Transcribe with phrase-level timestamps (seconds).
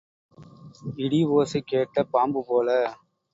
[0.97, 2.67] இடி ஓசை கேட்ட பாம்பு போல.